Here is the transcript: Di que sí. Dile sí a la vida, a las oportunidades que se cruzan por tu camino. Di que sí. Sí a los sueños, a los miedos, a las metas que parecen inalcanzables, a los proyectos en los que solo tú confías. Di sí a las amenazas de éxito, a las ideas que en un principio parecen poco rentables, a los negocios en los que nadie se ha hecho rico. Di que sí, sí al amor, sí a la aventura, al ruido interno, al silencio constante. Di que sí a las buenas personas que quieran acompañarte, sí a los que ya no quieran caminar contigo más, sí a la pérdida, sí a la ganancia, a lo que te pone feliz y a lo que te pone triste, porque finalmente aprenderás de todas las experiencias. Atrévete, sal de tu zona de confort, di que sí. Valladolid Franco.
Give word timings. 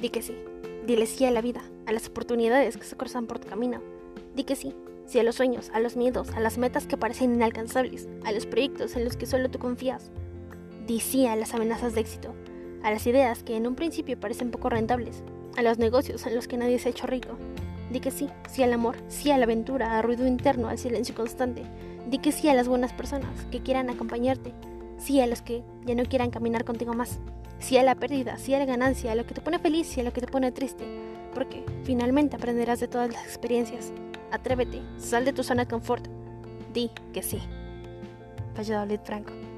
Di 0.00 0.08
que 0.08 0.22
sí. 0.22 0.34
Dile 0.86 1.04
sí 1.04 1.26
a 1.26 1.30
la 1.30 1.42
vida, 1.42 1.60
a 1.86 1.92
las 1.92 2.08
oportunidades 2.08 2.78
que 2.78 2.84
se 2.84 2.96
cruzan 2.96 3.26
por 3.26 3.38
tu 3.38 3.48
camino. 3.48 3.82
Di 4.34 4.44
que 4.44 4.56
sí. 4.56 4.74
Sí 5.06 5.18
a 5.18 5.22
los 5.22 5.34
sueños, 5.34 5.70
a 5.74 5.80
los 5.80 5.96
miedos, 5.96 6.30
a 6.30 6.40
las 6.40 6.56
metas 6.56 6.86
que 6.86 6.96
parecen 6.96 7.34
inalcanzables, 7.34 8.08
a 8.24 8.32
los 8.32 8.46
proyectos 8.46 8.96
en 8.96 9.04
los 9.04 9.16
que 9.16 9.26
solo 9.26 9.50
tú 9.50 9.58
confías. 9.58 10.10
Di 10.86 11.00
sí 11.00 11.26
a 11.26 11.36
las 11.36 11.52
amenazas 11.52 11.94
de 11.94 12.00
éxito, 12.00 12.32
a 12.82 12.90
las 12.90 13.06
ideas 13.06 13.42
que 13.42 13.56
en 13.56 13.66
un 13.66 13.74
principio 13.74 14.18
parecen 14.18 14.50
poco 14.50 14.70
rentables, 14.70 15.22
a 15.56 15.62
los 15.62 15.78
negocios 15.78 16.24
en 16.26 16.34
los 16.34 16.48
que 16.48 16.56
nadie 16.56 16.78
se 16.78 16.88
ha 16.88 16.92
hecho 16.92 17.06
rico. 17.06 17.36
Di 17.90 18.00
que 18.00 18.12
sí, 18.12 18.28
sí 18.48 18.62
al 18.62 18.72
amor, 18.72 18.96
sí 19.08 19.32
a 19.32 19.36
la 19.36 19.44
aventura, 19.44 19.98
al 19.98 20.04
ruido 20.04 20.26
interno, 20.26 20.68
al 20.68 20.78
silencio 20.78 21.14
constante. 21.14 21.64
Di 22.08 22.18
que 22.18 22.32
sí 22.32 22.48
a 22.48 22.54
las 22.54 22.68
buenas 22.68 22.92
personas 22.92 23.46
que 23.50 23.60
quieran 23.60 23.90
acompañarte, 23.90 24.54
sí 24.96 25.20
a 25.20 25.26
los 25.26 25.42
que 25.42 25.62
ya 25.84 25.94
no 25.94 26.04
quieran 26.04 26.30
caminar 26.30 26.64
contigo 26.64 26.94
más, 26.94 27.18
sí 27.60 27.76
a 27.76 27.84
la 27.84 27.94
pérdida, 27.94 28.38
sí 28.38 28.52
a 28.54 28.58
la 28.58 28.64
ganancia, 28.64 29.12
a 29.12 29.14
lo 29.14 29.26
que 29.26 29.34
te 29.34 29.40
pone 29.40 29.58
feliz 29.58 29.96
y 29.96 30.00
a 30.00 30.04
lo 30.04 30.12
que 30.12 30.20
te 30.20 30.26
pone 30.26 30.50
triste, 30.50 30.84
porque 31.32 31.64
finalmente 31.84 32.36
aprenderás 32.36 32.80
de 32.80 32.88
todas 32.88 33.12
las 33.12 33.24
experiencias. 33.24 33.92
Atrévete, 34.32 34.82
sal 34.98 35.24
de 35.24 35.32
tu 35.32 35.44
zona 35.44 35.64
de 35.64 35.70
confort, 35.70 36.08
di 36.72 36.90
que 37.12 37.22
sí. 37.22 37.40
Valladolid 38.56 39.00
Franco. 39.04 39.49